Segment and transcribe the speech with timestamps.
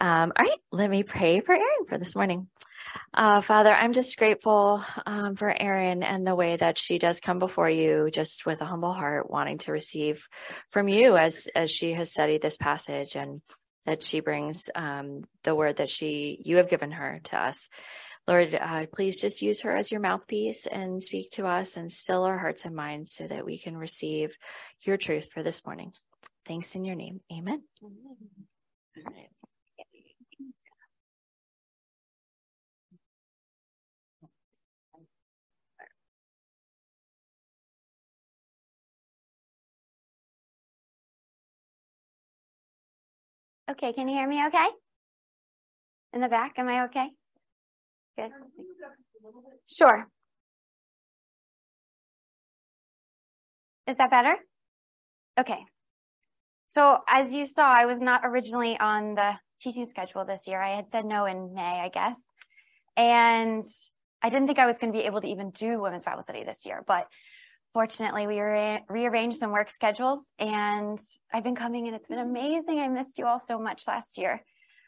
[0.00, 2.48] Um, all right, let me pray for Erin for this morning.
[3.14, 7.38] Uh, Father, I'm just grateful um, for Erin and the way that she does come
[7.38, 10.28] before you, just with a humble heart, wanting to receive
[10.70, 13.40] from you as as she has studied this passage, and
[13.86, 17.68] that she brings um, the word that she you have given her to us.
[18.28, 22.24] Lord, uh, please just use her as your mouthpiece and speak to us and still
[22.24, 24.34] our hearts and minds so that we can receive
[24.80, 25.92] your truth for this morning.
[26.46, 27.20] Thanks in your name.
[27.32, 27.62] Amen.
[28.98, 29.26] Amen.
[43.70, 44.66] Okay, can you hear me okay?
[46.12, 47.08] In the back, am I okay?
[48.16, 48.30] Good.
[49.66, 50.06] Sure.
[53.86, 54.36] Is that better?
[55.38, 55.58] Okay.
[56.68, 60.60] So as you saw, I was not originally on the teaching schedule this year.
[60.62, 62.16] I had said no in May, I guess.
[62.96, 63.64] And
[64.22, 66.44] I didn't think I was going to be able to even do women's Bible study
[66.44, 67.06] this year, but
[67.76, 70.98] fortunately we re- rearranged some work schedules and
[71.30, 72.78] I've been coming and it's been amazing.
[72.78, 74.42] I missed you all so much last year.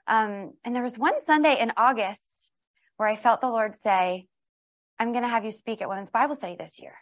[0.07, 2.51] Um, and there was one Sunday in August
[2.97, 4.27] where I felt the Lord say,
[4.99, 6.95] I'm going to have you speak at women's Bible study this year.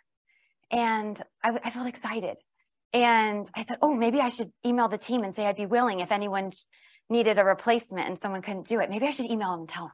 [0.72, 2.34] And I, I felt excited.
[2.92, 6.00] And I thought, oh, maybe I should email the team and say I'd be willing
[6.00, 6.50] if anyone
[7.08, 8.90] needed a replacement and someone couldn't do it.
[8.90, 9.92] Maybe I should email them and tell them.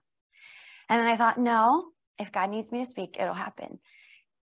[0.89, 1.85] And then I thought, no,
[2.19, 3.79] if God needs me to speak, it'll happen.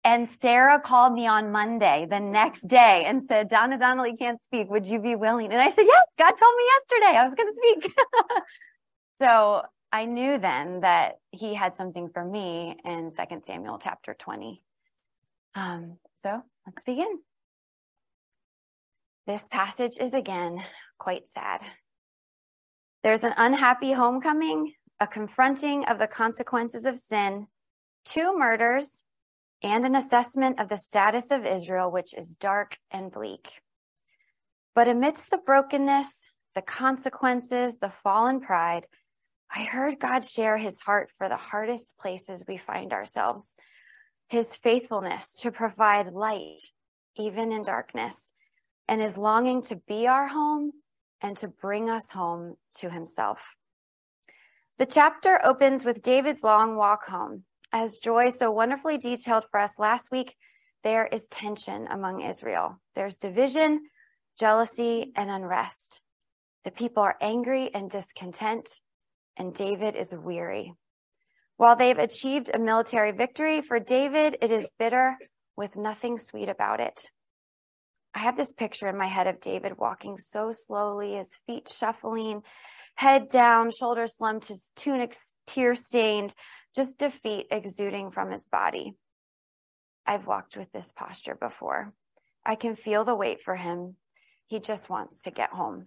[0.03, 4.71] And Sarah called me on Monday, the next day, and said, Donna Donnelly can't speak.
[4.71, 5.53] Would you be willing?
[5.53, 7.93] And I said, yes, God told me yesterday I was going to speak.
[9.23, 14.63] so I knew then that he had something for me in 2 Samuel chapter 20.
[15.55, 17.19] Um, so let's begin.
[19.27, 20.65] This passage is again
[20.99, 21.61] quite sad.
[23.03, 27.47] There's an unhappy homecoming, a confronting of the consequences of sin,
[28.05, 29.03] two murders,
[29.63, 33.61] and an assessment of the status of Israel, which is dark and bleak.
[34.75, 38.87] But amidst the brokenness, the consequences, the fallen pride,
[39.55, 43.57] I heard God share his heart for the hardest places we find ourselves,
[44.29, 46.61] his faithfulness to provide light,
[47.17, 48.33] even in darkness,
[48.87, 50.73] and his longing to be our home
[51.21, 53.41] and to bring us home to himself.
[54.79, 57.45] The chapter opens with David's long walk home.
[57.73, 60.35] As Joy so wonderfully detailed for us last week,
[60.83, 62.81] there is tension among Israel.
[62.97, 63.83] There's division,
[64.39, 66.03] jealousy, and unrest.
[66.65, 68.69] The people are angry and discontent,
[69.37, 70.75] and David is weary.
[71.59, 75.17] While they've achieved a military victory, for David, it is bitter
[75.57, 77.09] with nothing sweet about it.
[78.15, 82.43] I have this picture in my head of David walking so slowly, his feet shuffling,
[82.97, 85.15] head down, shoulders slumped, his tunic
[85.47, 86.35] tear stained,
[86.75, 88.95] just defeat exuding from his body.
[90.07, 91.93] I've walked with this posture before.
[92.45, 93.97] I can feel the weight for him.
[94.47, 95.85] He just wants to get home.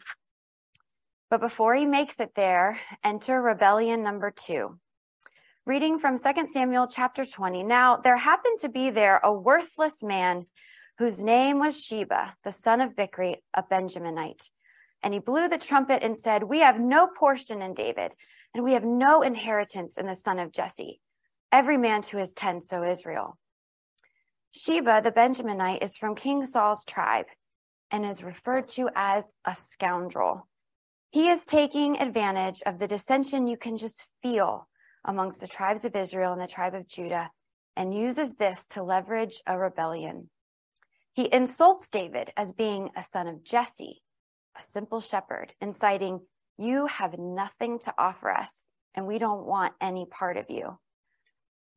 [1.29, 4.79] But before he makes it there, enter rebellion number two.
[5.65, 7.63] Reading from 2 Samuel chapter 20.
[7.63, 10.45] Now, there happened to be there a worthless man
[10.99, 14.49] whose name was Sheba, the son of Bichri, a Benjaminite.
[15.01, 18.11] And he blew the trumpet and said, We have no portion in David,
[18.53, 20.99] and we have no inheritance in the son of Jesse.
[21.51, 23.37] Every man to his tent, so Israel.
[24.51, 27.25] Sheba, the Benjaminite, is from King Saul's tribe
[27.91, 30.47] and is referred to as a scoundrel.
[31.11, 34.67] He is taking advantage of the dissension you can just feel
[35.05, 37.29] amongst the tribes of Israel and the tribe of Judah
[37.75, 40.29] and uses this to leverage a rebellion.
[41.13, 44.01] He insults David as being a son of Jesse,
[44.57, 46.21] a simple shepherd, inciting
[46.57, 48.65] you have nothing to offer us,
[48.95, 50.77] and we don't want any part of you.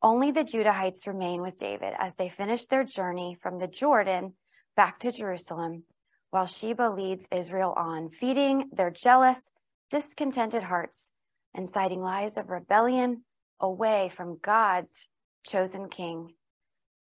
[0.03, 4.35] Only the Judahites remain with David as they finish their journey from the Jordan
[4.77, 5.85] back to Jerusalem,
[6.31, 9.51] while Sheba leads Israel on, feeding their jealous,
[9.91, 11.11] discontented hearts,
[11.55, 13.25] inciting lies of rebellion
[13.61, 15.09] away from God's
[15.45, 16.35] chosen king.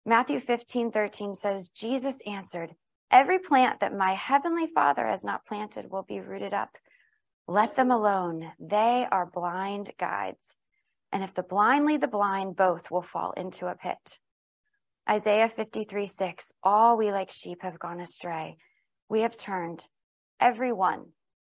[0.05, 2.73] Matthew 15, 13 says, Jesus answered,
[3.11, 6.69] Every plant that my heavenly Father has not planted will be rooted up.
[7.49, 8.51] Let them alone.
[8.59, 10.55] They are blind guides.
[11.11, 14.19] And if the blind lead the blind, both will fall into a pit.
[15.09, 18.57] Isaiah 53 6 All we like sheep have gone astray.
[19.09, 19.87] We have turned
[20.39, 21.05] every one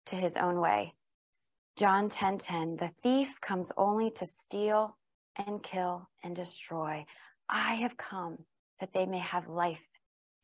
[0.07, 0.95] to his own way.
[1.77, 4.99] John 10 10 The thief comes only to steal
[5.37, 7.07] and kill and destroy.
[7.49, 8.39] I have come
[8.81, 9.87] that they may have life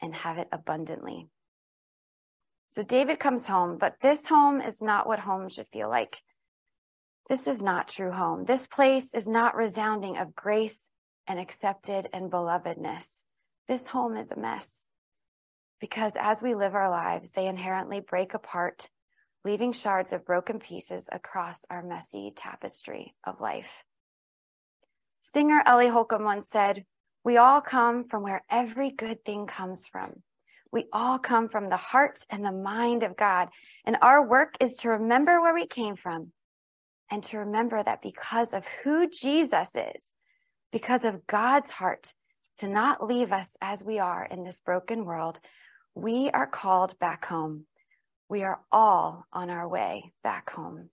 [0.01, 1.27] and have it abundantly.
[2.71, 6.23] So David comes home, but this home is not what home should feel like.
[7.29, 8.45] This is not true home.
[8.45, 10.89] This place is not resounding of grace
[11.27, 13.23] and accepted and belovedness.
[13.69, 14.89] This home is a mess
[15.81, 18.89] because as we live our lives, they inherently break apart,
[19.45, 23.85] leaving shards of broken pieces across our messy tapestry of life.
[25.23, 26.85] Singer Ellie Holcomb once said,
[27.25, 30.23] We all come from where every good thing comes from.
[30.73, 33.49] We all come from the heart and the mind of God.
[33.85, 36.33] And our work is to remember where we came from
[37.11, 40.15] and to remember that because of who Jesus is,
[40.71, 42.13] because of God's heart
[42.59, 45.41] to not leave us as we are in this broken world,
[45.95, 47.67] we are called back home.
[48.29, 50.91] We are all on our way back home.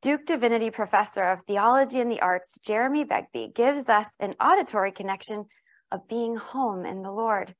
[0.00, 5.46] Duke Divinity Professor of Theology and the Arts, Jeremy Begbie, gives us an auditory connection
[5.90, 7.52] of being home in the Lord.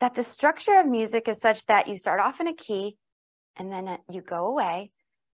[0.00, 2.98] That the structure of music is such that you start off in a key
[3.56, 4.90] and then you go away,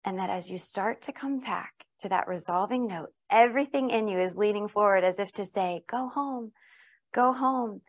[0.04, 4.18] and that as you start to come back to that resolving note, everything in you
[4.20, 6.52] is leaning forward as if to say, Go home,
[7.14, 7.80] go home.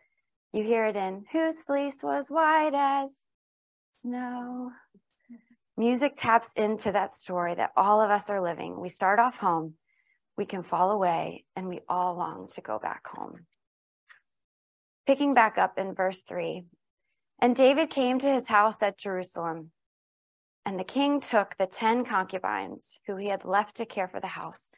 [0.52, 3.10] You hear it in whose fleece was white as
[4.02, 4.70] snow.
[5.76, 8.78] Music taps into that story that all of us are living.
[8.78, 9.74] We start off home,
[10.36, 13.46] we can fall away, and we all long to go back home.
[15.06, 16.64] Picking back up in verse 3
[17.40, 19.72] And David came to his house at Jerusalem.
[20.64, 24.28] And the king took the ten concubines who he had left to care for the
[24.28, 24.70] house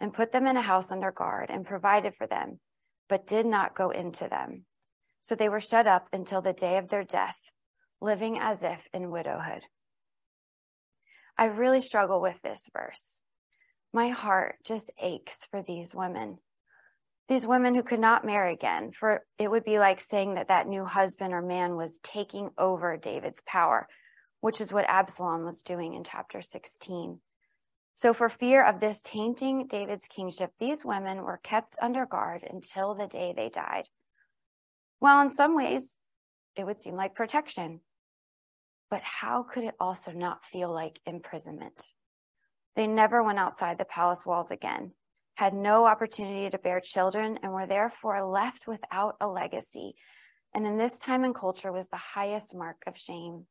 [0.00, 2.60] and put them in a house under guard and provided for them,
[3.08, 4.64] but did not go into them.
[5.22, 7.36] So they were shut up until the day of their death,
[8.00, 9.62] living as if in widowhood.
[11.36, 13.20] I really struggle with this verse.
[13.92, 16.38] My heart just aches for these women.
[17.28, 20.68] These women who could not marry again, for it would be like saying that that
[20.68, 23.88] new husband or man was taking over David's power,
[24.40, 27.20] which is what Absalom was doing in chapter 16.
[27.94, 32.94] So, for fear of this tainting David's kingship, these women were kept under guard until
[32.94, 33.88] the day they died.
[35.00, 35.96] Well, in some ways,
[36.56, 37.80] it would seem like protection.
[38.90, 41.90] But how could it also not feel like imprisonment?
[42.76, 44.92] They never went outside the palace walls again,
[45.34, 49.94] had no opportunity to bear children, and were therefore left without a legacy.
[50.54, 53.46] And in this time and culture was the highest mark of shame.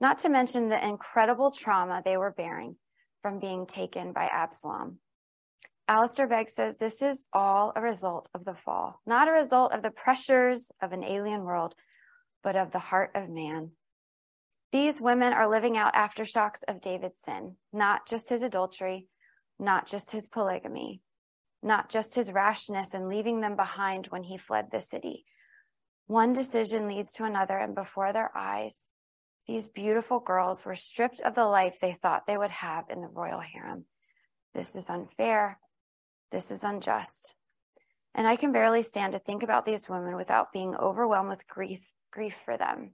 [0.00, 2.76] Not to mention the incredible trauma they were bearing
[3.22, 4.98] from being taken by Absalom.
[5.86, 9.82] Alistair Begg says this is all a result of the fall, not a result of
[9.82, 11.74] the pressures of an alien world,
[12.42, 13.70] but of the heart of man.
[14.72, 19.06] These women are living out aftershocks of David's sin, not just his adultery,
[19.58, 21.00] not just his polygamy,
[21.62, 25.24] not just his rashness and leaving them behind when he fled the city.
[26.06, 28.90] One decision leads to another, and before their eyes,
[29.46, 33.08] these beautiful girls were stripped of the life they thought they would have in the
[33.08, 33.84] royal harem.
[34.54, 35.58] This is unfair.
[36.30, 37.34] This is unjust.
[38.14, 41.86] And I can barely stand to think about these women without being overwhelmed with grief,
[42.10, 42.92] grief for them.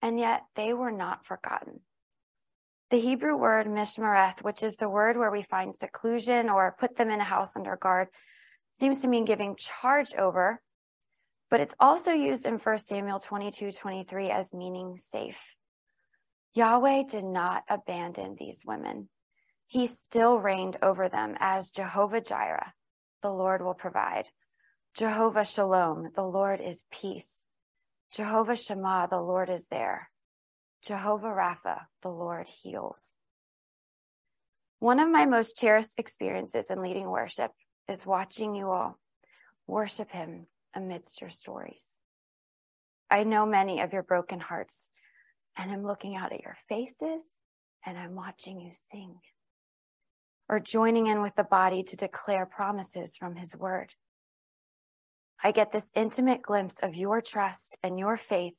[0.00, 1.80] And yet they were not forgotten.
[2.90, 7.10] The Hebrew word mishmareth, which is the word where we find seclusion or put them
[7.10, 8.08] in a house under guard,
[8.74, 10.60] seems to mean giving charge over,
[11.50, 15.40] but it's also used in 1 Samuel 22 23 as meaning safe.
[16.54, 19.08] Yahweh did not abandon these women
[19.66, 22.72] he still reigned over them as Jehovah Jireh,
[23.22, 24.28] the Lord will provide.
[24.94, 27.46] Jehovah Shalom, the Lord is peace.
[28.12, 30.10] Jehovah Shammah, the Lord is there.
[30.86, 33.16] Jehovah Rapha, the Lord heals.
[34.80, 37.52] One of my most cherished experiences in leading worship
[37.88, 38.98] is watching you all
[39.66, 41.98] worship Him amidst your stories.
[43.10, 44.90] I know many of your broken hearts,
[45.56, 47.22] and I'm looking out at your faces
[47.86, 49.16] and I'm watching you sing
[50.48, 53.90] or joining in with the body to declare promises from his word.
[55.42, 58.54] I get this intimate glimpse of your trust and your faith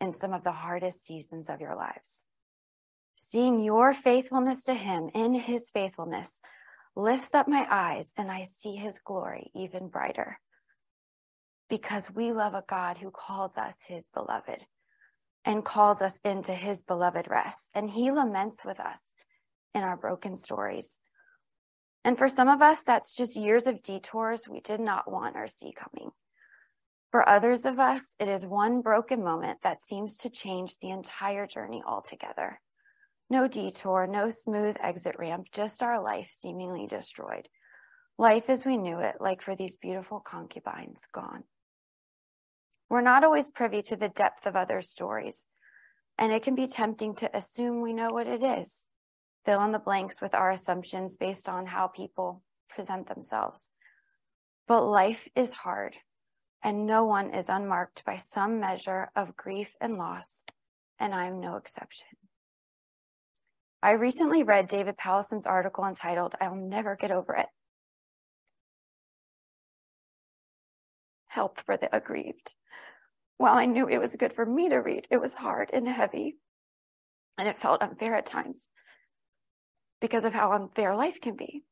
[0.00, 2.24] in some of the hardest seasons of your lives.
[3.14, 6.40] Seeing your faithfulness to him in his faithfulness
[6.94, 10.38] lifts up my eyes and I see his glory even brighter.
[11.68, 14.66] Because we love a God who calls us his beloved
[15.44, 17.70] and calls us into his beloved rest.
[17.74, 19.00] And he laments with us
[19.74, 21.00] in our broken stories
[22.06, 25.48] and for some of us, that's just years of detours we did not want or
[25.48, 26.12] see coming.
[27.10, 31.46] For others of us, it is one broken moment that seems to change the entire
[31.46, 32.60] journey altogether.
[33.30, 37.48] No detour, no smooth exit ramp, just our life seemingly destroyed.
[38.18, 41.44] Life as we knew it, like for these beautiful concubines, gone.
[42.88, 45.46] We're not always privy to the depth of others' stories,
[46.18, 48.88] and it can be tempting to assume we know what it is
[49.46, 53.70] fill in the blanks with our assumptions based on how people present themselves.
[54.66, 55.96] But life is hard,
[56.62, 60.44] and no one is unmarked by some measure of grief and loss,
[60.98, 62.08] and I'm no exception.
[63.82, 67.46] I recently read David Powlison's article entitled, I'll Never Get Over It.
[71.28, 72.54] Help for the aggrieved.
[73.36, 76.36] While I knew it was good for me to read, it was hard and heavy,
[77.36, 78.70] and it felt unfair at times
[80.00, 81.62] because of how unfair life can be.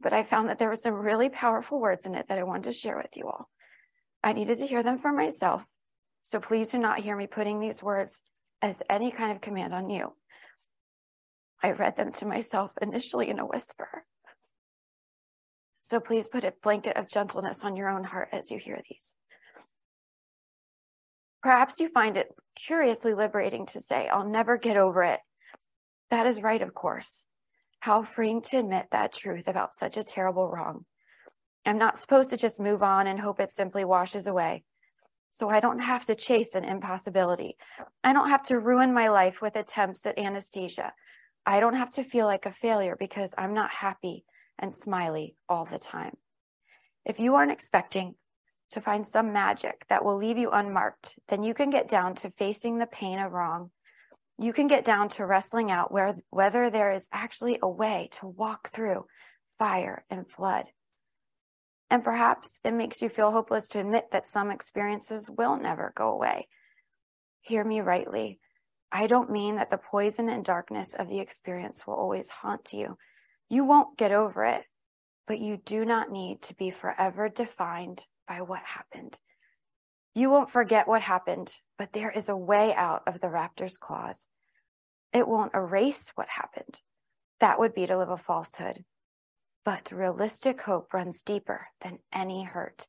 [0.00, 2.64] But I found that there were some really powerful words in it that I wanted
[2.64, 3.48] to share with you all.
[4.26, 5.62] I needed to hear them for myself,
[6.22, 8.20] so please do not hear me putting these words
[8.60, 10.14] as any kind of command on you.
[11.62, 14.04] I read them to myself initially in a whisper.
[15.78, 19.14] So please put a blanket of gentleness on your own heart as you hear these.
[21.40, 25.20] Perhaps you find it curiously liberating to say, I'll never get over it.
[26.10, 27.26] That is right, of course.
[27.78, 30.84] How freeing to admit that truth about such a terrible wrong.
[31.66, 34.62] I'm not supposed to just move on and hope it simply washes away.
[35.30, 37.56] So I don't have to chase an impossibility.
[38.04, 40.92] I don't have to ruin my life with attempts at anesthesia.
[41.44, 44.24] I don't have to feel like a failure because I'm not happy
[44.58, 46.16] and smiley all the time.
[47.04, 48.14] If you aren't expecting
[48.70, 52.30] to find some magic that will leave you unmarked, then you can get down to
[52.30, 53.70] facing the pain of wrong.
[54.38, 58.26] You can get down to wrestling out where, whether there is actually a way to
[58.26, 59.06] walk through
[59.58, 60.66] fire and flood.
[61.90, 66.08] And perhaps it makes you feel hopeless to admit that some experiences will never go
[66.08, 66.48] away.
[67.42, 68.40] Hear me rightly.
[68.90, 72.96] I don't mean that the poison and darkness of the experience will always haunt you.
[73.48, 74.64] You won't get over it,
[75.26, 79.18] but you do not need to be forever defined by what happened.
[80.14, 84.28] You won't forget what happened, but there is a way out of the raptor's claws.
[85.12, 86.80] It won't erase what happened.
[87.40, 88.84] That would be to live a falsehood.
[89.66, 92.86] But realistic hope runs deeper than any hurt.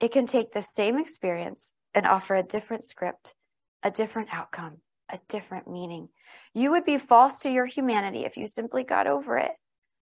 [0.00, 3.34] It can take the same experience and offer a different script,
[3.82, 4.78] a different outcome,
[5.10, 6.08] a different meaning.
[6.54, 9.52] You would be false to your humanity if you simply got over it.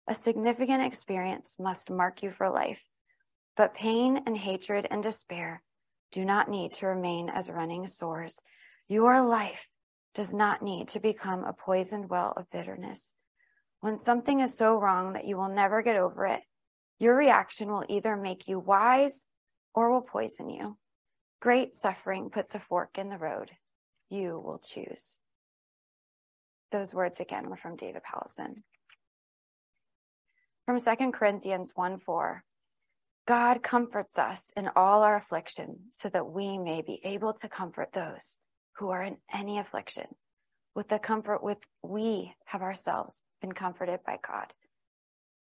[0.06, 2.84] A significant experience must mark you for life.
[3.56, 5.64] But pain and hatred and despair
[6.12, 8.44] do not need to remain as running sores.
[8.90, 9.66] Your life
[10.14, 13.14] does not need to become a poisoned well of bitterness.
[13.82, 16.42] When something is so wrong that you will never get over it,
[17.00, 19.26] your reaction will either make you wise
[19.74, 20.78] or will poison you.
[21.42, 23.50] Great suffering puts a fork in the road.
[24.12, 25.18] You will choose.
[26.72, 28.62] Those words again were from David Powlison.
[30.68, 32.44] From 2 Corinthians 1 4.
[33.28, 37.94] God comforts us in all our affliction so that we may be able to comfort
[37.94, 38.38] those
[38.74, 40.06] who are in any affliction
[40.76, 44.54] with the comfort with we have ourselves been comforted by God.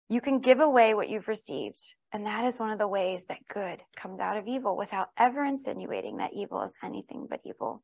[0.10, 3.48] You can give away what you've received, and that is one of the ways that
[3.48, 7.84] good comes out of evil without ever insinuating that evil is anything but evil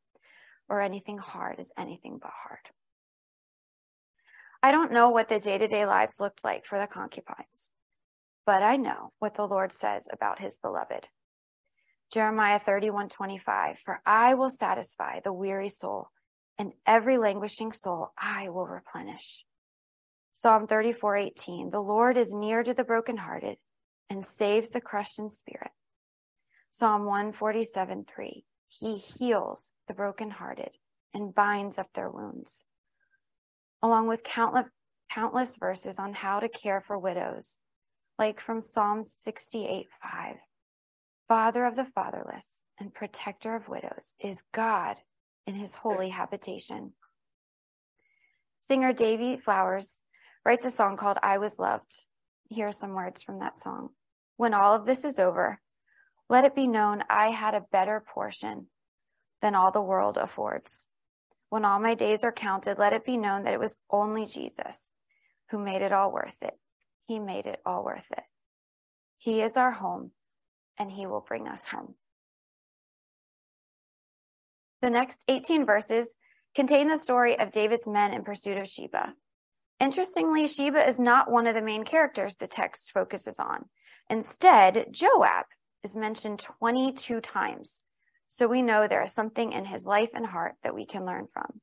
[0.68, 2.60] or anything hard is anything but hard.
[4.62, 7.70] I don't know what the day to day lives looked like for the concubines
[8.48, 11.06] but I know what the Lord says about his beloved.
[12.10, 16.08] Jeremiah 31 25, for I will satisfy the weary soul,
[16.58, 19.44] and every languishing soul I will replenish.
[20.32, 23.56] Psalm 34 18, the Lord is near to the brokenhearted
[24.10, 25.70] and saves the crushed in spirit.
[26.70, 30.70] Psalm 147 3, he heals the brokenhearted
[31.14, 32.64] and binds up their wounds.
[33.82, 34.66] Along with countless,
[35.10, 37.58] countless verses on how to care for widows
[38.18, 40.36] like from Psalm 68 5.
[41.28, 44.96] Father of the fatherless and protector of widows is God
[45.46, 46.92] in his holy habitation.
[48.56, 50.02] Singer Davy Flowers
[50.44, 52.04] writes a song called I Was Loved.
[52.48, 53.90] Here are some words from that song.
[54.36, 55.60] When all of this is over,
[56.28, 58.66] let it be known I had a better portion
[59.40, 60.86] than all the world affords.
[61.50, 64.90] When all my days are counted, let it be known that it was only Jesus
[65.50, 66.54] who made it all worth it.
[67.06, 68.24] He made it all worth it.
[69.16, 70.10] He is our home
[70.78, 71.94] and he will bring us home.
[74.80, 76.14] The next 18 verses
[76.54, 79.12] contain the story of David's men in pursuit of Sheba.
[79.80, 83.64] Interestingly, Sheba is not one of the main characters the text focuses on.
[84.10, 85.46] Instead, Joab
[85.84, 87.80] is mentioned 22 times.
[88.26, 91.28] So we know there is something in his life and heart that we can learn
[91.32, 91.60] from.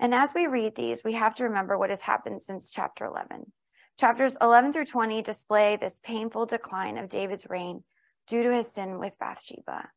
[0.00, 3.52] And as we read these, we have to remember what has happened since chapter 11.
[3.98, 7.82] Chapters 11 through 20 display this painful decline of David's reign
[8.28, 9.88] due to his sin with Bathsheba,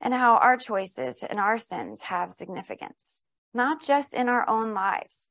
[0.00, 3.22] and how our choices and our sins have significance,
[3.54, 5.30] not just in our own lives,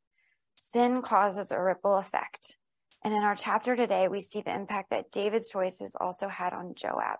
[0.55, 2.57] sin causes a ripple effect.
[3.03, 6.73] And in our chapter today, we see the impact that David's choices also had on
[6.75, 7.19] Joab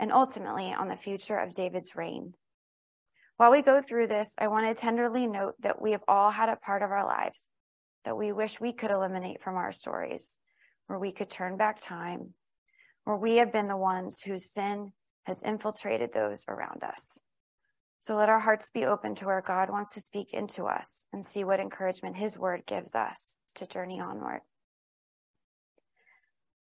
[0.00, 2.34] and ultimately on the future of David's reign.
[3.36, 6.48] While we go through this, I want to tenderly note that we have all had
[6.48, 7.48] a part of our lives
[8.04, 10.38] that we wish we could eliminate from our stories,
[10.86, 12.34] where we could turn back time,
[13.04, 14.92] where we have been the ones whose sin
[15.24, 17.20] has infiltrated those around us.
[18.00, 21.24] So let our hearts be open to where God wants to speak into us and
[21.24, 24.40] see what encouragement his word gives us to journey onward.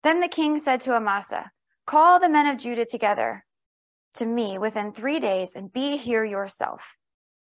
[0.04, 1.50] Then the king said to Amasa,
[1.86, 3.44] Call the men of Judah together
[4.14, 6.80] to me within three days and be here yourself.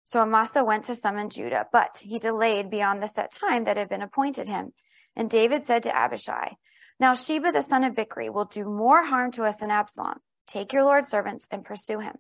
[0.04, 3.90] So Amasa went to summon Judah, but he delayed beyond the set time that had
[3.90, 4.74] been appointed him.
[5.16, 6.56] And David said to Abishai,
[7.00, 10.20] Now Sheba the son of Bichri will do more harm to us than Absalom.
[10.48, 12.16] Take your Lord's servants and pursue him,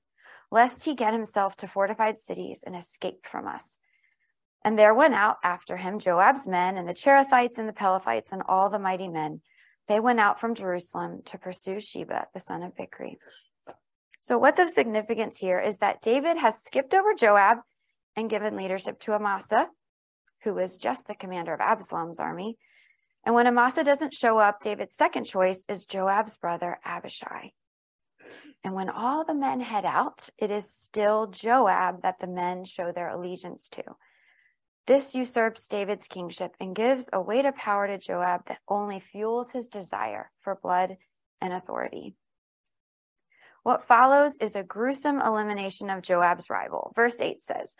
[0.51, 3.79] lest he get himself to fortified cities and escape from us.
[4.63, 8.43] And there went out after him Joab's men and the Cherethites and the Pelethites and
[8.47, 9.41] all the mighty men
[9.87, 13.17] they went out from Jerusalem to pursue Sheba, the son of Bichri.
[14.19, 17.59] So what's of significance here is that David has skipped over Joab
[18.15, 19.67] and given leadership to Amasa,
[20.43, 22.57] who was just the commander of Absalom's army.
[23.25, 27.53] And when Amasa doesn't show up, David's second choice is Joab's brother Abishai.
[28.63, 32.91] And when all the men head out, it is still Joab that the men show
[32.91, 33.83] their allegiance to.
[34.87, 39.51] This usurps David's kingship and gives a weight of power to Joab that only fuels
[39.51, 40.97] his desire for blood
[41.41, 42.15] and authority.
[43.63, 46.93] What follows is a gruesome elimination of Joab's rival.
[46.95, 47.75] Verse 8 says,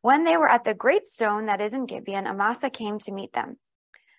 [0.00, 3.32] When they were at the great stone that is in Gibeon, Amasa came to meet
[3.32, 3.56] them.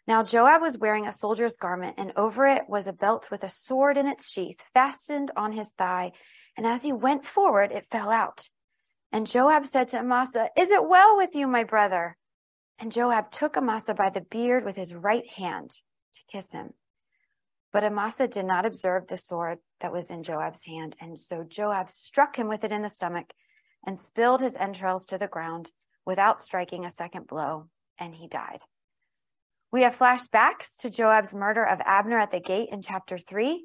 [0.07, 3.49] Now Joab was wearing a soldier's garment, and over it was a belt with a
[3.49, 6.11] sword in its sheath fastened on his thigh.
[6.57, 8.47] And as he went forward, it fell out.
[9.11, 12.15] And Joab said to Amasa, Is it well with you, my brother?
[12.77, 16.73] And Joab took Amasa by the beard with his right hand to kiss him.
[17.73, 20.95] But Amasa did not observe the sword that was in Joab's hand.
[21.01, 23.33] And so Joab struck him with it in the stomach
[23.85, 25.71] and spilled his entrails to the ground
[26.05, 28.61] without striking a second blow, and he died.
[29.75, 33.61] We have flashbacks to Joab's murder of Abner at the gate in chapter 3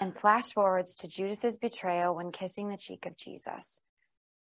[0.00, 3.82] and flash forwards to Judas's betrayal when kissing the cheek of Jesus.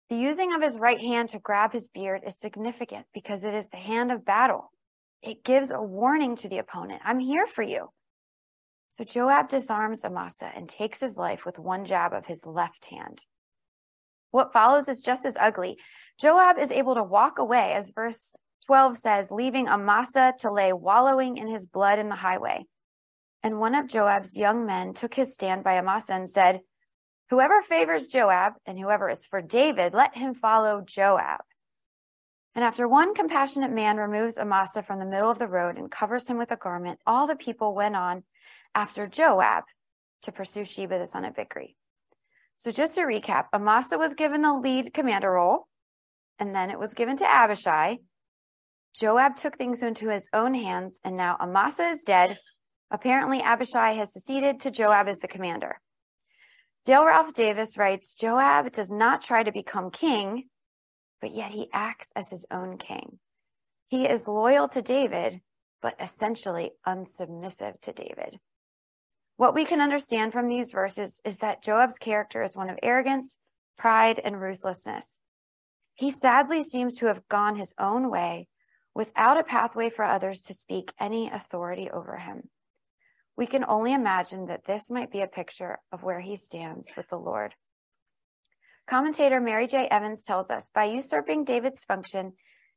[0.09, 3.67] The using of his right hand to grab his beard is significant because it is
[3.67, 4.71] the hand of battle.
[5.21, 7.01] It gives a warning to the opponent.
[7.03, 7.89] I'm here for you.
[8.87, 13.25] So Joab disarms Amasa and takes his life with one jab of his left hand.
[14.31, 15.79] What follows is just as ugly.
[16.17, 18.31] Joab is able to walk away, as verse
[18.65, 22.65] 12 says, leaving Amasa to lay wallowing in his blood in the highway.
[23.43, 26.61] And one of Joab's young men took his stand by Amasa and said,
[27.29, 31.41] Whoever favors Joab and whoever is for David, let him follow Joab.
[32.55, 36.27] And after one compassionate man removes Amasa from the middle of the road and covers
[36.27, 38.23] him with a garment, all the people went on
[38.73, 39.65] after Joab
[40.23, 41.75] to pursue Sheba the son of Bichri.
[42.55, 45.67] So just to recap, Amasa was given the lead commander role,
[46.39, 47.97] and then it was given to Abishai.
[48.99, 52.39] Joab took things into his own hands, and now Amasa is dead.
[52.89, 55.79] Apparently, Abishai has succeeded to Joab as the commander.
[56.83, 60.45] Dale Ralph Davis writes Joab does not try to become king,
[61.21, 63.19] but yet he acts as his own king.
[63.87, 65.41] He is loyal to David,
[65.79, 68.39] but essentially unsubmissive to David.
[69.35, 73.37] What we can understand from these verses is that Joab's character is one of arrogance,
[73.77, 75.19] pride, and ruthlessness.
[75.93, 78.47] He sadly seems to have gone his own way
[78.97, 82.49] without a pathway for others to speak any authority over him.
[83.37, 87.07] We can only imagine that this might be a picture of where he stands with
[87.09, 87.53] the Lord.
[88.87, 89.87] Commentator Mary J.
[89.91, 92.33] Evans tells us by usurping David's function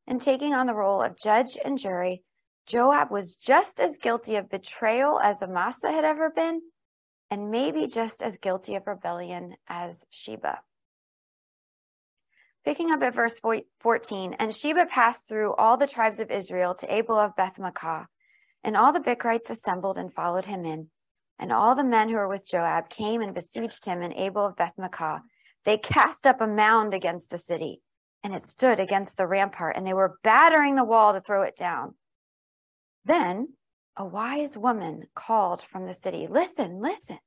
[0.07, 2.23] and taking on the role of judge and jury,
[2.67, 6.61] Joab was just as guilty of betrayal as Amasa had ever been,
[7.31, 10.59] and maybe just as guilty of rebellion as Sheba.
[12.65, 13.41] Picking up at verse
[13.81, 18.07] 14, and Sheba passed through all the tribes of Israel to Abel of Beth Maachah
[18.63, 20.89] and all the Bichrites assembled and followed him in.
[21.39, 24.57] And all the men who were with Joab came and besieged him in Abel of
[24.57, 25.21] Beth Maachah.
[25.65, 27.81] They cast up a mound against the city,
[28.23, 31.57] and it stood against the rampart, and they were battering the wall to throw it
[31.57, 31.95] down.
[33.07, 33.55] Then
[33.97, 37.19] a wise woman called from the city, Listen, listen.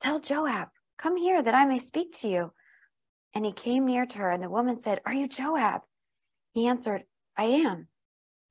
[0.00, 2.52] Tell Joab, come here that I may speak to you.
[3.34, 5.80] And he came near to her, and the woman said, Are you Joab?
[6.52, 7.04] He answered,
[7.36, 7.88] I am.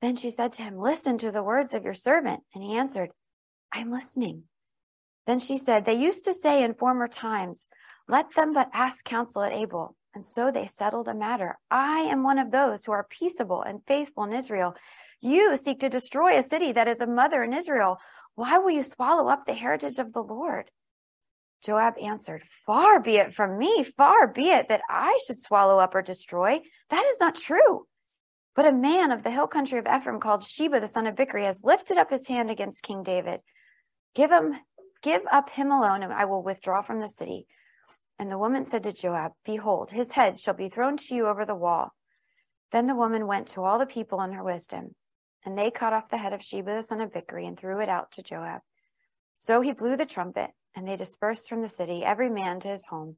[0.02, 2.42] Then she said to him, Listen to the words of your servant.
[2.54, 3.10] And he answered,
[3.72, 4.44] I'm listening.
[5.26, 7.68] Then she said, They used to say in former times,
[8.06, 9.96] Let them but ask counsel at Abel.
[10.14, 11.58] And so they settled a matter.
[11.70, 14.74] I am one of those who are peaceable and faithful in Israel.
[15.20, 17.98] You seek to destroy a city that is a mother in Israel.
[18.34, 20.70] Why will you swallow up the heritage of the Lord?
[21.64, 25.94] Joab answered, Far be it from me, far be it that I should swallow up
[25.94, 26.60] or destroy.
[26.90, 27.86] That is not true.
[28.54, 31.44] But a man of the hill country of Ephraim called Sheba, the son of Bichri,
[31.44, 33.40] has lifted up his hand against King David.
[34.14, 34.54] Give him,
[35.02, 37.46] give up him alone, and I will withdraw from the city.
[38.18, 41.44] And the woman said to Joab, Behold, his head shall be thrown to you over
[41.44, 41.92] the wall.
[42.70, 44.94] Then the woman went to all the people in her wisdom,
[45.44, 47.88] and they cut off the head of Sheba the son of Bichri and threw it
[47.88, 48.60] out to Joab.
[49.38, 52.86] So he blew the trumpet, and they dispersed from the city, every man to his
[52.86, 53.16] home.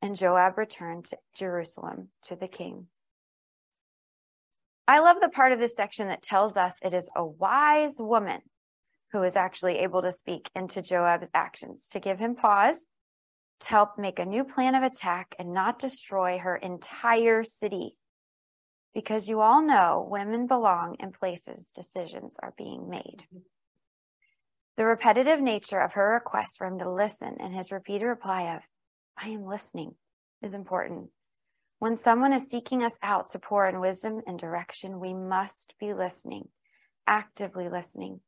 [0.00, 2.86] And Joab returned to Jerusalem to the king.
[4.86, 8.40] I love the part of this section that tells us it is a wise woman
[9.12, 12.86] who is actually able to speak into Joab's actions to give him pause,
[13.60, 17.96] to help make a new plan of attack and not destroy her entire city.
[18.94, 23.24] Because you all know women belong in places decisions are being made.
[23.34, 23.38] Mm-hmm.
[24.78, 28.62] The repetitive nature of her request for him to listen and his repeated reply of,
[29.20, 29.96] I am listening,
[30.40, 31.10] is important.
[31.80, 35.94] When someone is seeking us out to pour in wisdom and direction, we must be
[35.94, 36.50] listening,
[37.08, 38.20] actively listening.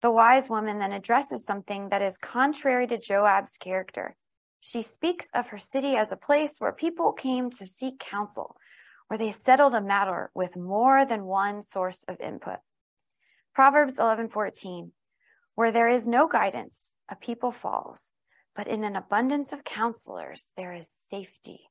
[0.00, 4.16] The wise woman then addresses something that is contrary to Joab's character.
[4.60, 8.56] She speaks of her city as a place where people came to seek counsel,
[9.08, 12.60] where they settled a matter with more than one source of input.
[13.54, 14.92] Proverbs 11:14
[15.56, 18.12] Where there is no guidance, a people falls,
[18.54, 21.70] but in an abundance of counselors there is safety.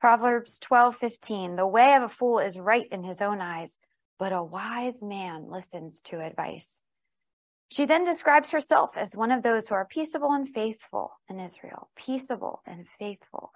[0.00, 3.78] Proverbs 12:15 The way of a fool is right in his own eyes,
[4.18, 6.82] but a wise man listens to advice.
[7.68, 11.88] She then describes herself as one of those who are peaceable and faithful in Israel,
[11.94, 13.52] peaceable and faithful.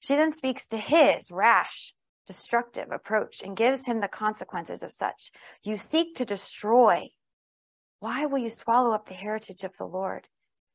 [0.00, 1.94] She then speaks to his rash,
[2.26, 5.30] destructive approach and gives him the consequences of such.
[5.62, 7.12] You seek to destroy.
[8.00, 10.28] Why will you swallow up the heritage of the Lord?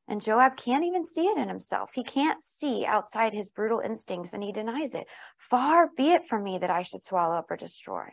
[0.08, 1.92] And Joab can't even see it in himself.
[1.94, 5.08] He can't see outside his brutal instincts and he denies it.
[5.38, 8.10] Far be it from me that I should swallow up or destroy.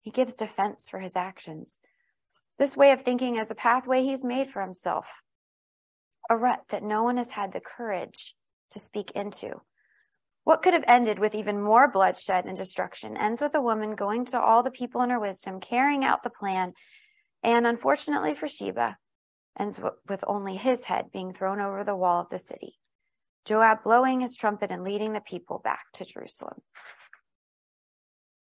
[0.00, 1.78] He gives defense for his actions.
[2.58, 5.06] This way of thinking is a pathway he's made for himself,
[6.30, 8.34] a rut that no one has had the courage
[8.70, 9.60] to speak into.
[10.44, 14.26] What could have ended with even more bloodshed and destruction ends with a woman going
[14.26, 16.74] to all the people in her wisdom, carrying out the plan,
[17.44, 18.96] and unfortunately for Sheba,
[19.58, 19.78] ends
[20.08, 22.78] with only his head being thrown over the wall of the city.
[23.44, 26.62] Joab blowing his trumpet and leading the people back to Jerusalem.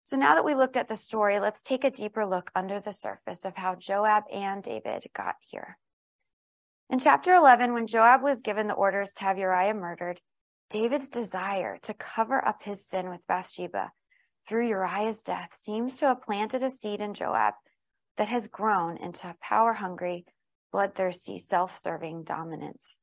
[0.05, 2.93] So now that we looked at the story, let's take a deeper look under the
[2.93, 5.79] surface of how Joab and David got here.
[6.89, 10.21] In chapter 11, when Joab was given the orders to have Uriah murdered,
[10.71, 13.93] David's desire to cover up his sin with Bathsheba
[14.49, 17.55] through Uriah's death seems to have planted a seed in Joab
[18.17, 20.25] that has grown into power hungry,
[20.73, 22.99] bloodthirsty, self serving dominance.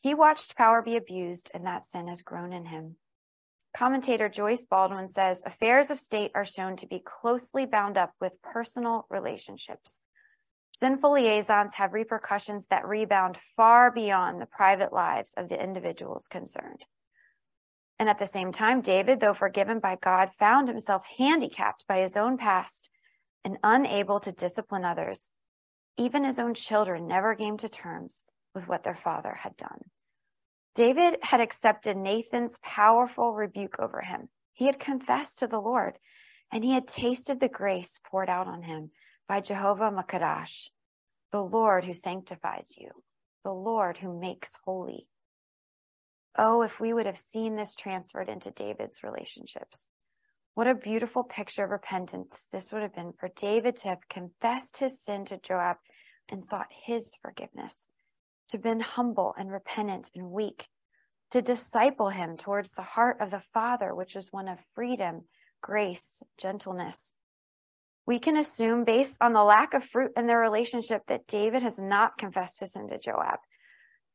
[0.00, 2.96] He watched power be abused, and that sin has grown in him.
[3.76, 8.42] Commentator Joyce Baldwin says affairs of state are shown to be closely bound up with
[8.42, 10.00] personal relationships.
[10.78, 16.84] Sinful liaisons have repercussions that rebound far beyond the private lives of the individuals concerned.
[17.98, 22.16] And at the same time, David, though forgiven by God, found himself handicapped by his
[22.16, 22.90] own past
[23.44, 25.30] and unable to discipline others
[25.96, 28.24] even his own children never came to terms
[28.54, 29.80] with what their father had done.
[30.74, 34.28] David had accepted Nathan's powerful rebuke over him.
[34.54, 35.98] He had confessed to the Lord
[36.50, 38.90] and he had tasted the grace poured out on him
[39.28, 40.68] by Jehovah Makadash,
[41.30, 42.90] the Lord who sanctifies you,
[43.44, 45.08] the Lord who makes holy.
[46.36, 49.88] Oh, if we would have seen this transferred into David's relationships.
[50.54, 54.76] What a beautiful picture of repentance this would have been for David to have confessed
[54.76, 55.78] his sin to Joab
[56.28, 57.88] and sought his forgiveness,
[58.48, 60.66] to have been humble and repentant and weak,
[61.30, 65.22] to disciple him towards the heart of the Father, which was one of freedom,
[65.62, 67.14] grace, gentleness.
[68.04, 71.78] We can assume, based on the lack of fruit in their relationship, that David has
[71.78, 73.38] not confessed his sin to Joab.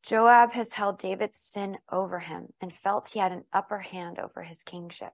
[0.03, 4.43] Joab has held David's sin over him and felt he had an upper hand over
[4.43, 5.13] his kingship.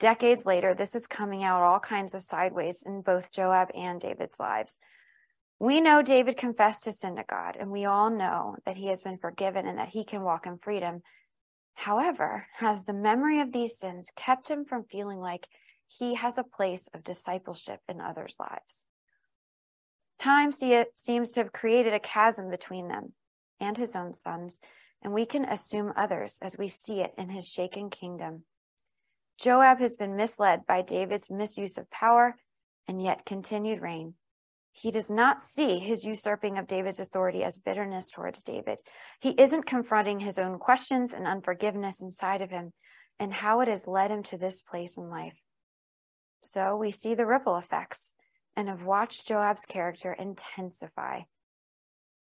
[0.00, 4.40] Decades later, this is coming out all kinds of sideways in both Joab and David's
[4.40, 4.80] lives.
[5.60, 9.02] We know David confessed his sin to God, and we all know that he has
[9.02, 11.02] been forgiven and that he can walk in freedom.
[11.74, 15.46] However, has the memory of these sins kept him from feeling like
[15.86, 18.86] he has a place of discipleship in others' lives?
[20.18, 23.12] Time seems to have created a chasm between them
[23.60, 24.60] and his own sons,
[25.02, 28.44] and we can assume others as we see it in his shaken kingdom.
[29.38, 32.36] Joab has been misled by David's misuse of power
[32.86, 34.14] and yet continued reign.
[34.72, 38.78] He does not see his usurping of David's authority as bitterness towards David.
[39.20, 42.72] He isn't confronting his own questions and unforgiveness inside of him
[43.20, 45.38] and how it has led him to this place in life.
[46.42, 48.14] So we see the ripple effects
[48.56, 51.20] and have watched Joab's character intensify.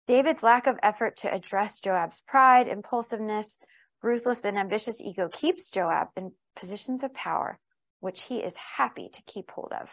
[0.07, 3.57] David's lack of effort to address Joab's pride, impulsiveness,
[4.01, 7.59] ruthless, and ambitious ego keeps Joab in positions of power,
[7.99, 9.89] which he is happy to keep hold of.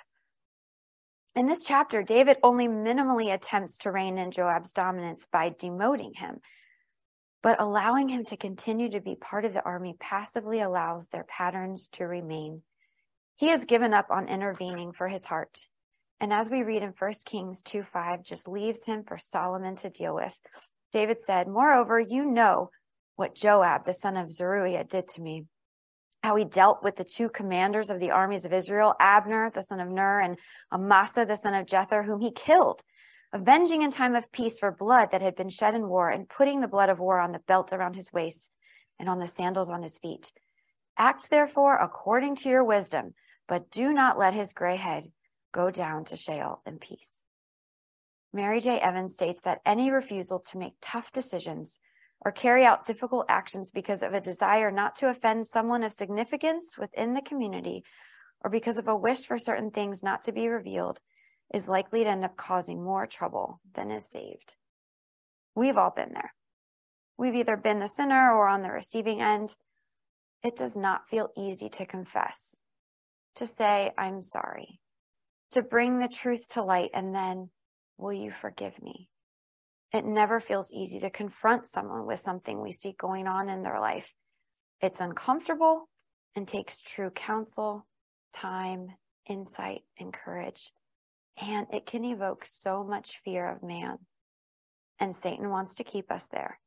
[1.36, 6.40] In this chapter, David only minimally attempts to rein in Joab's dominance by demoting him,
[7.42, 11.88] but allowing him to continue to be part of the army passively allows their patterns
[11.88, 12.62] to remain.
[13.36, 15.58] He has given up on intervening for his heart.
[16.20, 19.90] And as we read in 1 Kings 2 5, just leaves him for Solomon to
[19.90, 20.34] deal with.
[20.92, 22.70] David said, Moreover, you know
[23.16, 25.46] what Joab, the son of Zeruiah, did to me
[26.24, 29.78] how he dealt with the two commanders of the armies of Israel, Abner, the son
[29.78, 30.38] of Ner, and
[30.72, 32.80] Amasa, the son of Jether, whom he killed,
[33.34, 36.62] avenging in time of peace for blood that had been shed in war, and putting
[36.62, 38.48] the blood of war on the belt around his waist
[38.98, 40.32] and on the sandals on his feet.
[40.96, 43.12] Act therefore according to your wisdom,
[43.46, 45.12] but do not let his gray head
[45.52, 47.22] go down to Sheol in peace.
[48.32, 48.80] Mary J.
[48.80, 51.80] Evans states that any refusal to make tough decisions
[52.24, 56.76] or carry out difficult actions because of a desire not to offend someone of significance
[56.78, 57.84] within the community
[58.42, 61.00] or because of a wish for certain things not to be revealed
[61.52, 64.56] is likely to end up causing more trouble than is saved.
[65.54, 66.32] We've all been there.
[67.16, 69.54] We've either been the sinner or on the receiving end.
[70.42, 72.58] It does not feel easy to confess,
[73.36, 74.80] to say, I'm sorry,
[75.52, 77.50] to bring the truth to light, and then,
[77.96, 79.08] will you forgive me?
[79.94, 83.78] It never feels easy to confront someone with something we see going on in their
[83.78, 84.12] life.
[84.80, 85.88] It's uncomfortable
[86.34, 87.86] and takes true counsel,
[88.34, 88.88] time,
[89.30, 90.72] insight, and courage.
[91.40, 93.98] And it can evoke so much fear of man.
[94.98, 96.58] And Satan wants to keep us there,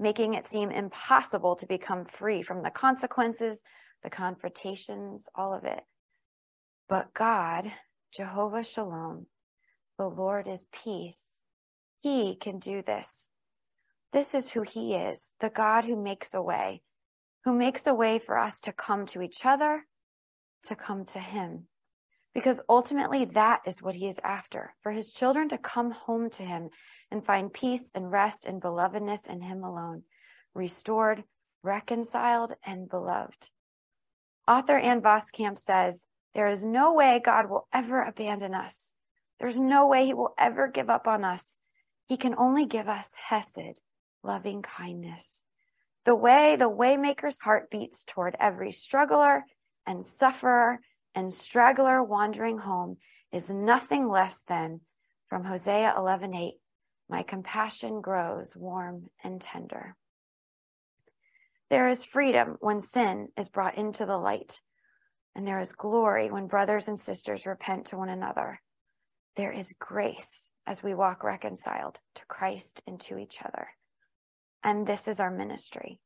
[0.00, 3.62] making it seem impossible to become free from the consequences,
[4.02, 5.84] the confrontations, all of it.
[6.88, 7.70] But God,
[8.12, 9.26] Jehovah Shalom,
[9.98, 11.41] the Lord is peace
[12.02, 13.28] he can do this.
[14.12, 16.82] This is who He is, the God who makes a way,
[17.44, 19.86] who makes a way for us to come to each other,
[20.64, 21.68] to come to Him.
[22.34, 26.42] Because ultimately, that is what He is after for His children to come home to
[26.42, 26.70] Him
[27.12, 30.02] and find peace and rest and belovedness in Him alone,
[30.54, 31.22] restored,
[31.62, 33.48] reconciled, and beloved.
[34.48, 38.92] Author Ann Voskamp says, There is no way God will ever abandon us.
[39.38, 41.56] There's no way He will ever give up on us.
[42.06, 43.80] He can only give us Hesed,
[44.22, 45.44] loving kindness.
[46.04, 49.44] The way the waymaker's heart beats toward every struggler
[49.86, 50.80] and sufferer
[51.14, 52.98] and straggler wandering home
[53.30, 54.80] is nothing less than
[55.28, 56.58] from Hosea 11:8,
[57.08, 59.96] my compassion grows warm and tender.
[61.70, 64.60] There is freedom when sin is brought into the light,
[65.34, 68.60] and there is glory when brothers and sisters repent to one another
[69.36, 73.68] there is grace as we walk reconciled to Christ and to each other.
[74.62, 75.98] And this is our ministry,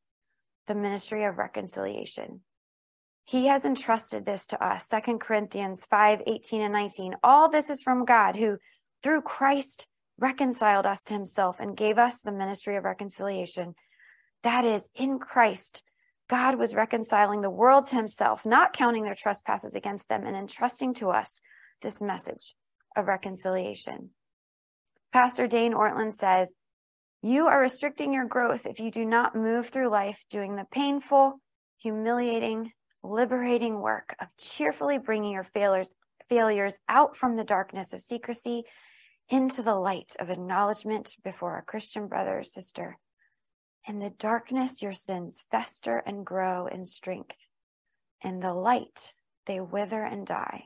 [0.67, 2.41] the ministry of reconciliation.
[3.25, 4.87] He has entrusted this to us.
[4.87, 7.17] Second Corinthians 5, 18 and 19.
[7.25, 8.59] All this is from God who
[9.03, 13.75] through Christ reconciled us to himself and gave us the ministry of reconciliation.
[14.45, 15.83] That is in Christ.
[16.29, 20.95] God was reconciling the world to himself, not counting their trespasses against them and entrusting
[20.95, 21.41] to us
[21.83, 22.55] this message
[22.97, 24.11] of reconciliation.
[25.13, 26.53] Pastor Dane Ortlund says,
[27.23, 31.41] You are restricting your growth if you do not move through life doing the painful,
[31.79, 35.95] humiliating, liberating work of cheerfully bringing your failures,
[36.29, 38.65] failures out from the darkness of secrecy
[39.29, 42.99] into the light of acknowledgement before a Christian brother or sister.
[43.89, 47.37] In the darkness, your sins fester and grow in strength.
[48.23, 49.13] In the light,
[49.47, 50.65] they wither and die.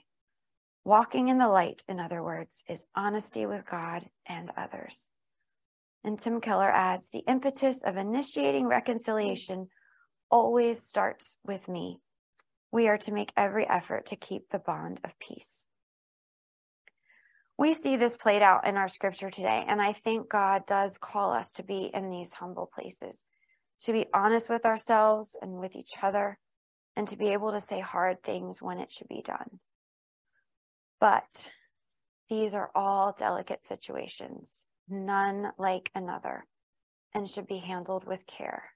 [0.84, 5.10] Walking in the light, in other words, is honesty with God and others.
[6.04, 9.68] And Tim Keller adds the impetus of initiating reconciliation
[10.30, 11.98] always starts with me.
[12.72, 15.66] We are to make every effort to keep the bond of peace.
[17.58, 21.30] We see this played out in our scripture today, and I think God does call
[21.30, 23.26] us to be in these humble places,
[23.82, 26.38] to be honest with ourselves and with each other,
[26.96, 29.60] and to be able to say hard things when it should be done.
[31.00, 31.50] But
[32.28, 36.44] these are all delicate situations, none like another,
[37.14, 38.70] and should be handled with care.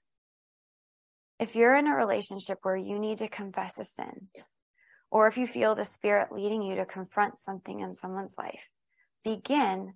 [1.39, 4.29] If you're in a relationship where you need to confess a sin,
[5.11, 8.67] or if you feel the Spirit leading you to confront something in someone's life,
[9.23, 9.93] begin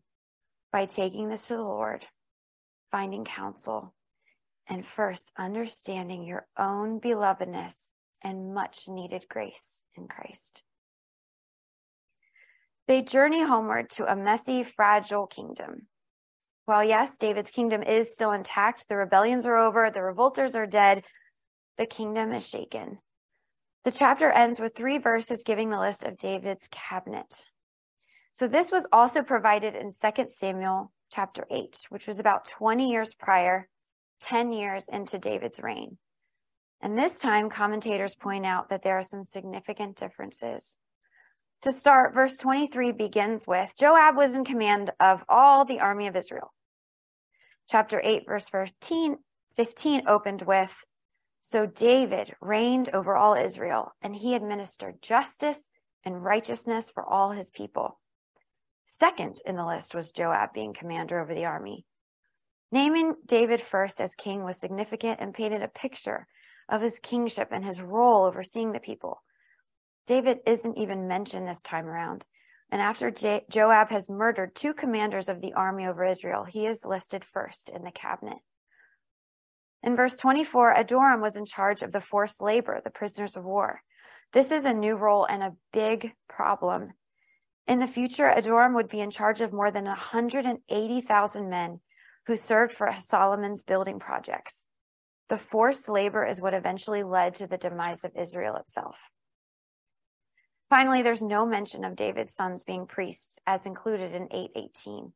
[0.72, 2.06] by taking this to the Lord,
[2.92, 3.94] finding counsel,
[4.68, 7.89] and first understanding your own belovedness
[8.24, 10.63] and much needed grace in Christ.
[12.89, 15.86] They journey homeward to a messy, fragile kingdom.
[16.65, 21.06] While yes, David's kingdom is still intact, the rebellions are over, the revolters are dead,
[21.78, 22.97] the kingdom is shaken.
[23.86, 27.32] The chapter ends with three verses giving the list of David's cabinet.
[28.34, 33.13] So this was also provided in 2 Samuel chapter 8, which was about 20 years
[33.13, 33.67] prior,
[34.21, 35.99] 10 years into David's reign.
[36.82, 40.80] And this time, commentators point out that there are some significant differences.
[41.63, 46.15] To start, verse 23 begins with Joab was in command of all the army of
[46.15, 46.54] Israel.
[47.69, 49.17] Chapter 8, verse 15,
[49.58, 50.74] 15 opened with
[51.41, 55.67] So David reigned over all Israel, and he administered justice
[56.06, 58.00] and righteousness for all his people.
[58.86, 61.86] Second in the list was Joab being commander over the army.
[62.72, 66.26] Naming David first as king was significant and painted a picture
[66.69, 69.22] of his kingship and his role overseeing the people.
[70.10, 72.26] David isn't even mentioned this time around.
[72.72, 73.10] And after
[73.50, 77.84] Joab has murdered two commanders of the army over Israel, he is listed first in
[77.84, 78.39] the cabinet.
[79.82, 83.82] In verse 24, Adoram was in charge of the forced labor, the prisoners of war.
[84.34, 86.91] This is a new role and a big problem
[87.69, 91.80] in the future, Adoram would be in charge of more than 180,000 men
[92.26, 94.65] who served for Solomon's building projects.
[95.28, 98.98] The forced labor is what eventually led to the demise of Israel itself.
[100.69, 105.12] Finally, there's no mention of David's sons being priests as included in 818.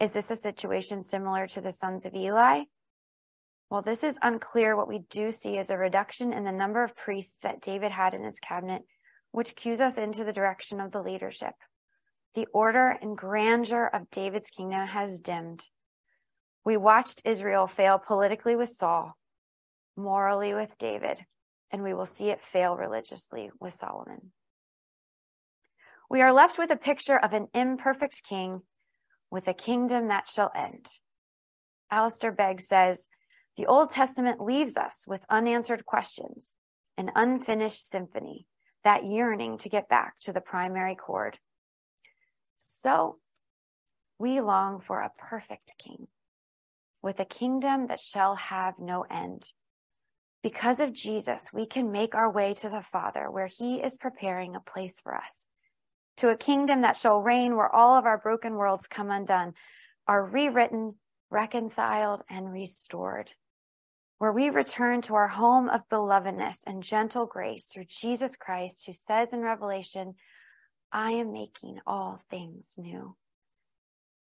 [0.00, 2.62] Is this a situation similar to the sons of Eli?
[3.70, 4.76] Well, this is unclear.
[4.76, 8.14] What we do see is a reduction in the number of priests that David had
[8.14, 8.82] in his cabinet
[9.34, 11.54] which cues us into the direction of the leadership.
[12.36, 15.64] The order and grandeur of David's kingdom has dimmed.
[16.64, 19.16] We watched Israel fail politically with Saul,
[19.96, 21.26] morally with David,
[21.72, 24.30] and we will see it fail religiously with Solomon.
[26.10, 28.62] We are left with a picture of an imperfect king
[29.30, 30.86] with a kingdom that shall end.
[31.90, 33.06] Alistair Begg says,
[33.56, 36.56] the Old Testament leaves us with unanswered questions,
[36.96, 38.46] an unfinished symphony
[38.82, 41.38] that yearning to get back to the primary chord.
[42.56, 43.18] So
[44.18, 46.08] we long for a perfect king
[47.02, 49.44] with a kingdom that shall have no end.
[50.42, 54.54] Because of Jesus, we can make our way to the Father where he is preparing
[54.54, 55.46] a place for us,
[56.18, 59.54] to a kingdom that shall reign where all of our broken worlds come undone,
[60.06, 60.94] are rewritten,
[61.30, 63.32] reconciled, and restored
[64.18, 68.92] where we return to our home of belovedness and gentle grace through Jesus Christ, who
[68.92, 70.14] says in Revelation,
[70.92, 73.16] I am making all things new.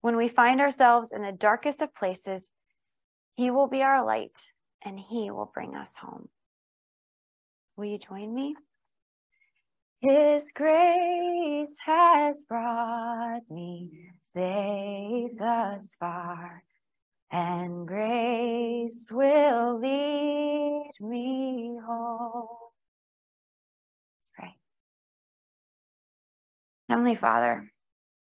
[0.00, 2.52] When we find ourselves in the darkest of places,
[3.34, 4.38] He will be our light
[4.84, 6.28] and He will bring us home.
[7.76, 8.54] Will you join me?
[10.00, 13.90] His grace has brought me
[14.22, 16.62] safe thus far
[17.32, 22.46] and grace will lead me home.
[24.18, 24.54] Let's pray.
[26.88, 27.68] Heavenly Father,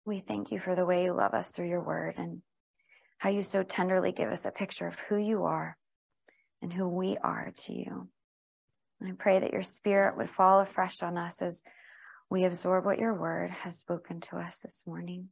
[0.05, 2.43] we thank you for the way you love us through your word and
[3.17, 5.79] how you so tenderly give us a picture of who you are
[6.61, 8.09] and who we are to you.
[9.05, 11.63] And I pray that your spirit would fall afresh on us as
[12.31, 15.29] we absorb what your word has spoken to us this morning.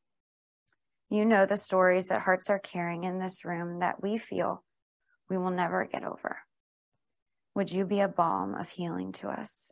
[1.09, 4.63] You know the stories that hearts are carrying in this room that we feel
[5.31, 6.41] we will never get over.
[7.55, 9.71] Would you be a balm of healing to us?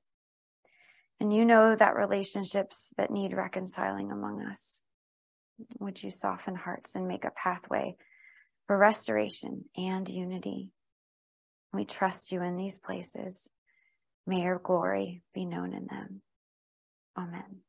[1.21, 4.81] And you know that relationships that need reconciling among us.
[5.79, 7.97] Would you soften hearts and make a pathway
[8.67, 10.71] for restoration and unity?
[11.75, 13.51] We trust you in these places.
[14.31, 16.23] May your glory be known in them.
[17.19, 17.63] Amen.